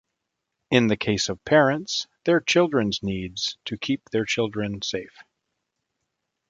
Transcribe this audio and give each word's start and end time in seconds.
In 0.71 0.87
the 0.87 0.97
case 0.97 1.29
of 1.29 1.45
parents, 1.45 2.07
their 2.25 2.39
children's 2.39 3.03
needs 3.03 3.59
to 3.65 3.77
keep 3.77 4.09
their 4.09 4.25
children 4.25 4.81
safe. 4.81 5.19